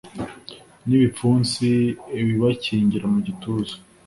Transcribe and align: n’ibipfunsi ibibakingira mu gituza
n’ibipfunsi 0.87 1.67
ibibakingira 2.21 3.05
mu 3.13 3.19
gituza 3.27 3.75